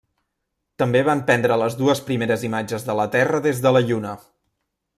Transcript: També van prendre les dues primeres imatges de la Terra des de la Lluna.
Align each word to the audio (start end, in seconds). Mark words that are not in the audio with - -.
També 0.83 1.01
van 1.09 1.19
prendre 1.27 1.57
les 1.63 1.75
dues 1.81 2.01
primeres 2.07 2.47
imatges 2.49 2.87
de 2.89 2.95
la 3.01 3.05
Terra 3.17 3.43
des 3.49 3.61
de 3.67 3.75
la 3.79 3.87
Lluna. 3.91 4.17